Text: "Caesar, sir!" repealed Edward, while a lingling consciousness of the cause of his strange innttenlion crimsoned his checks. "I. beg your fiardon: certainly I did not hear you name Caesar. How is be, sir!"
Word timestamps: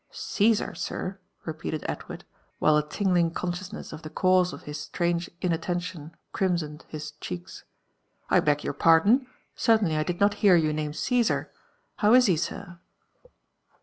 "Caesar, 0.09 0.73
sir!" 0.73 1.19
repealed 1.45 1.83
Edward, 1.87 2.23
while 2.57 2.75
a 2.75 2.81
lingling 2.81 3.29
consciousness 3.31 3.93
of 3.93 4.01
the 4.01 4.09
cause 4.09 4.51
of 4.51 4.63
his 4.63 4.79
strange 4.79 5.29
innttenlion 5.43 6.09
crimsoned 6.33 6.83
his 6.87 7.11
checks. 7.21 7.65
"I. 8.27 8.39
beg 8.39 8.63
your 8.63 8.73
fiardon: 8.73 9.27
certainly 9.53 9.95
I 9.95 10.01
did 10.01 10.19
not 10.19 10.33
hear 10.41 10.55
you 10.55 10.73
name 10.73 10.93
Caesar. 10.93 11.51
How 11.97 12.15
is 12.15 12.25
be, 12.25 12.35
sir!" 12.35 12.79